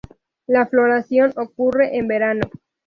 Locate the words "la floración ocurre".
0.47-1.95